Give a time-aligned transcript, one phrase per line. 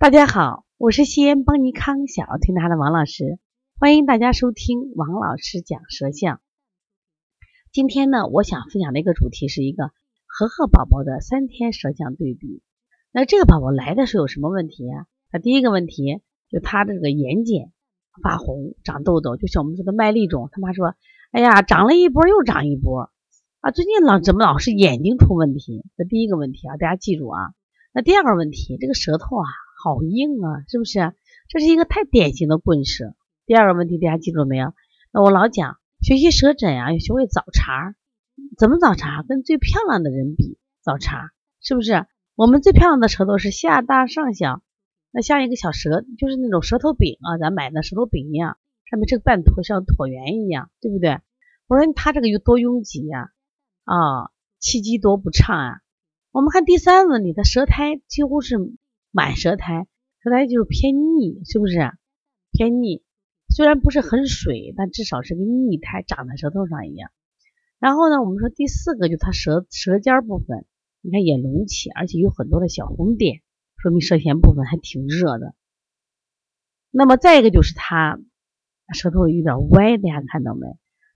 [0.00, 3.38] 大家好，我是西安邦尼康小儿推拿的王老师，
[3.78, 6.40] 欢迎大家收听王老师讲舌象。
[7.70, 9.90] 今天呢，我想分享的一个主题是一个
[10.24, 12.62] 和和宝宝的三天舌象对比。
[13.12, 15.06] 那这个宝宝来的时候有什么问题呀？
[15.30, 17.68] 他第一个问题就他这个眼睑
[18.22, 20.48] 发红、长痘痘，就像我们说的麦粒肿。
[20.50, 20.94] 他妈说
[21.30, 23.10] ：“哎呀，长了一波又长一波
[23.60, 27.52] 啊，最近老怎么老是眼睛出问题？”这第一个问题啊，大家记住啊。
[27.92, 29.44] 那第二个问题，这个舌头啊。
[29.82, 31.14] 好硬啊，是不是？
[31.48, 33.14] 这是一个太典型的棍舌。
[33.46, 34.74] 第二个问题，大家记住没有？
[35.10, 37.94] 那我老讲学习舌诊啊，要学会找茬。
[38.58, 39.24] 怎么找茬？
[39.26, 41.30] 跟最漂亮的人比找茬，
[41.62, 42.06] 是不是？
[42.34, 44.62] 我们最漂亮的舌头是下大上小，
[45.10, 48.58] 那像一个小舌，就是那种舌头饼啊，咱买的舌头饼一样，
[48.90, 51.20] 上面这个半坨像椭圆一样，对不对？
[51.66, 53.30] 我说他这个有多拥挤呀？
[53.84, 55.80] 啊，气机多不畅啊！
[56.32, 58.56] 我们看第三问题，他舌苔几乎是。
[59.10, 59.86] 满舌苔，
[60.22, 61.78] 舌苔就是偏腻，是不是？
[62.52, 63.02] 偏腻，
[63.48, 67.10] 虽然不是很水，但至少是个腻苔长在舌头上一样。
[67.78, 70.66] 然后呢，我们说第四个就是它舌舌尖部分，
[71.00, 73.40] 你看也隆起，而且有很多的小红点，
[73.76, 75.54] 说明舌前部分还挺热的。
[76.90, 78.20] 那么再一个就是它
[78.92, 80.66] 舌头有点歪，大家看到没？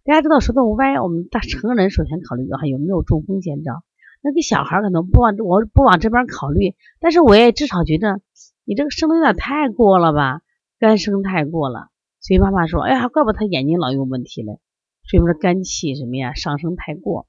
[0.05, 3.85] 大家知道舌头歪，我们大成人首先考虑的话有没有中风先兆。
[4.25, 8.23] 那个小孩可能不往我不往这边考虑，但是我也至少觉得
[8.65, 10.41] 你这个生的有点太过了吧，
[10.79, 11.91] 肝生太过了。
[12.21, 14.61] 所以妈妈说，哎呀，怪不得他眼睛老有问题嘞，
[15.05, 17.27] 说明肝气什么呀上升太过，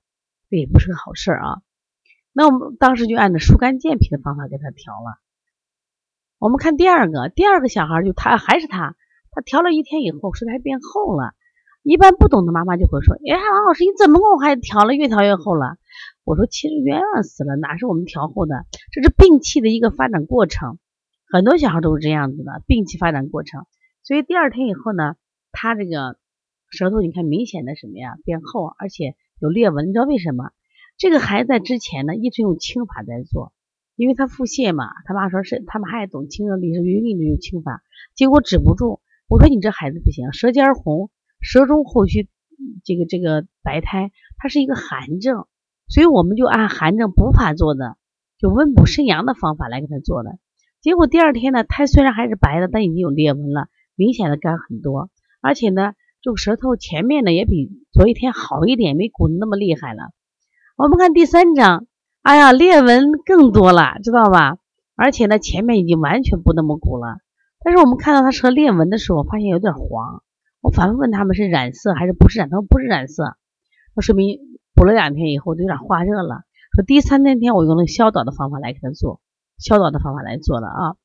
[0.49, 1.59] 这也不是个好事啊。
[2.31, 5.19] 那我们当时就按照疏肝健脾的方法给他调了。
[6.39, 8.95] 我们看第二个，第二个小孩就他还是他，
[9.31, 11.33] 他调了一天以后舌苔变厚了。
[11.83, 15.75] 一般不懂的妈妈就会说，哎，王老师你怎么给我还调了越调越厚了？
[16.25, 18.65] 我说其实冤枉死了，哪是我们调后的？
[18.91, 20.79] 这是病气的一个发展过程，
[21.31, 23.67] 很多小孩都是这样子的，病气发展过程。
[24.01, 25.17] 所以第二天以后呢，
[25.51, 26.17] 他这个
[26.71, 28.17] 舌头你看明显的什么呀？
[28.25, 29.87] 变厚，而且有裂纹。
[29.87, 30.49] 你知道为什么？
[30.97, 33.53] 这个孩子在之前呢一直用清法在做，
[33.95, 37.83] 因为他腹泻嘛，他妈说是他们还懂清热利湿，云里的用清法，
[38.15, 38.99] 结果止不住。
[39.27, 42.29] 我说你这孩子不行，舌尖红，舌中后续
[42.83, 45.45] 这个这个白苔，它是一个寒症。
[45.87, 47.95] 所以我们就按寒症补法做的，
[48.37, 50.37] 就温补肾阳的方法来给他做的。
[50.81, 55.09] 结果第二天呢，苔虽然还是白的，但已经有裂纹了，明显的干很多。
[55.41, 60.09] 而且呢，这个舌头前面呢也比昨一天好一点，没鼓的那么厉害了。
[60.75, 61.87] 我们看第三张，
[62.21, 64.57] 哎呀，裂纹更多了，知道吧？
[64.95, 67.17] 而且呢，前面已经完全不那么鼓了。
[67.63, 70.23] 但是我们看到他舌裂纹的时候，发现有点黄。
[70.61, 72.49] 我反复问他们是染色还是不是染？
[72.49, 73.35] 他说不是染色，
[73.95, 74.39] 那说明。
[74.75, 76.43] 补了两天以后，就有点化热了。
[76.75, 79.21] 说第三天天我用了消导的方法来给他做，
[79.57, 80.97] 消导的方法来做的啊。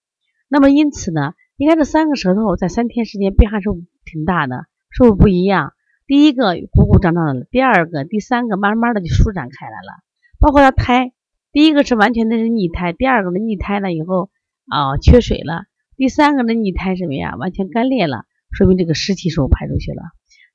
[0.49, 3.71] 那么因此呢，你看这三个舌头在三天时间变化是
[4.05, 5.73] 挺大的，是不是不一样？
[6.07, 10.03] 第一个鼓鼓胀胀的，第二个、第三个慢慢的就舒展开来了。
[10.41, 11.13] 包括他胎，
[11.53, 14.31] 第一个是完全的是逆胎，第二个的逆胎了以后
[14.69, 15.67] 啊缺水了，
[15.97, 17.37] 第三个的逆胎什么呀？
[17.37, 20.03] 完全干裂了，说明这个湿气是不排出去了。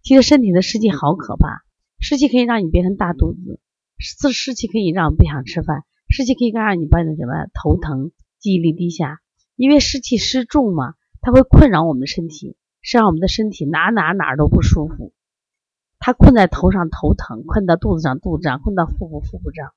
[0.03, 1.64] 其实身体的湿气好可怕。
[1.99, 3.59] 湿气可以让你变成大肚子，
[3.97, 9.19] 湿湿气可以让不想吃饭，湿气可以让你变成什么头疼、记忆力低下。
[9.55, 15.13] 因为湿气湿重嘛，它会困扰我们的身体，是让我们的身体哪哪哪都不舒服。
[15.97, 19.71] 它困在头上头疼，困到肚子上肚子胀，困到腹部腹部胀，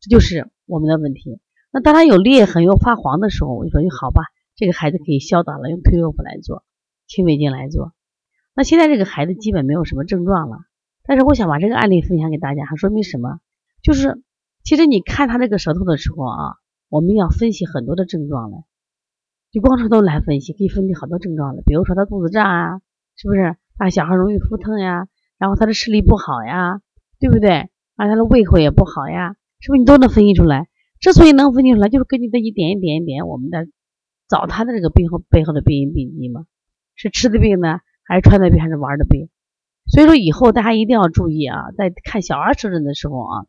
[0.00, 1.40] 这就是我们的问题。
[1.72, 4.22] 那当它有裂痕又发黄的时候，我就说你，好吧，
[4.54, 6.62] 这个孩子可以消导了，用退热补来做，
[7.08, 7.94] 清胃经来做。
[8.54, 10.58] 那现在这个孩子基本没有什么症状了。
[11.04, 13.40] 但是我想把这个案例分享给大家，还说明什么？
[13.82, 14.22] 就是
[14.62, 16.54] 其实你看他这个舌头的时候啊，
[16.88, 18.64] 我们要分析很多的症状了，
[19.50, 21.62] 就光舌头来分析，可以分析好多症状了。
[21.66, 22.80] 比如说他肚子胀啊，
[23.16, 23.56] 是不是？
[23.78, 25.08] 啊，小孩容易腹疼呀，
[25.38, 26.80] 然后他的视力不好呀，
[27.18, 27.70] 对不对？
[27.96, 30.68] 啊，他的胃口也不好呀，是不是你都能分析出来？
[31.00, 33.66] 之所以能分析出来，就是根据这一点一点一点，我们在
[34.28, 36.46] 找他的这个背后背后的病因病机嘛，
[36.94, 39.28] 是吃的病呢，还是穿的病，还是玩的病？
[39.86, 43.46] 所以说以后大家一定要注意啊，在看小儿舌诊的时候啊，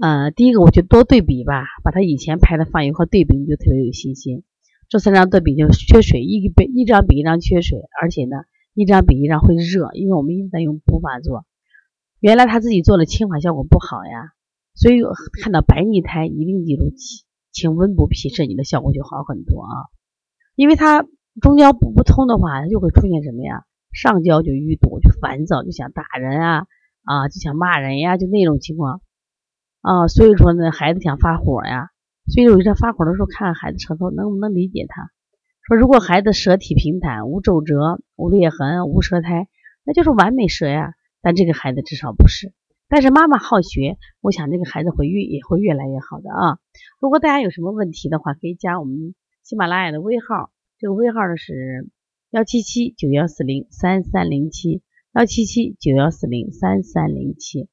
[0.00, 4.44] 呃，第一个我就多对比吧，把他以前拍的放一块对比，你就特别有信心。
[4.88, 8.36] 这三张对比就是缺水，一比一张比一张缺水，而且呢，
[8.72, 11.44] 一张比一张会热，因为我们一直在用补法做。
[12.20, 14.32] 原来他自己做的清法效果不好呀，
[14.74, 15.02] 所以
[15.42, 16.92] 看到白腻苔一定记住
[17.52, 19.74] 清温补脾肾，你的效果就好很多啊。
[20.54, 21.04] 因为它
[21.42, 23.64] 中焦补不通的话，就会出现什么呀？
[23.96, 26.66] 上焦就淤堵，就烦躁，就想打人啊
[27.02, 29.00] 啊，就想骂人呀，就那种情况
[29.80, 30.06] 啊。
[30.06, 31.88] 所以说呢，孩子想发火呀，
[32.26, 35.10] 所以有时发火的时候，看孩子舌头能不能理解他。
[35.66, 39.48] 说如果孩子舌体平坦，无皱褶、无裂痕、无舌苔，
[39.82, 40.92] 那就是完美舌呀。
[41.22, 42.52] 但这个孩子至少不是。
[42.88, 46.58] 但是妈妈好学，我想这个孩子会越也会越来越好的啊。
[47.00, 51.88] 如果大家有什么问题的话，可以加我们喜马拉雅的微号，这个微号呢是
[52.36, 54.82] 幺七七九幺四零三三零七
[55.14, 57.66] 幺七七九幺四零三三零七。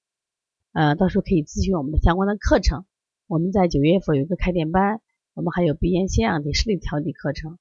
[0.71, 2.85] 呃，到时候可以咨询我们的相关的课程。
[3.27, 5.01] 我们在九月份有一个开店班，
[5.33, 7.57] 我们还有鼻炎腺样体视力调理课程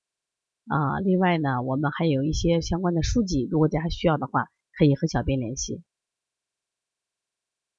[0.69, 1.01] 啊。
[1.01, 4.47] 另外呢，我们还有一些相关的书籍，如果大家需要的话，
[4.79, 5.83] 可以和小编联系。